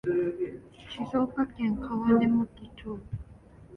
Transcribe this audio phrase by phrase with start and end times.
[0.89, 2.99] 静岡県川根本町